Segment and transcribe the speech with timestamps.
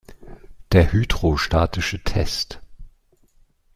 [0.71, 2.59] Der hydrostatische Test.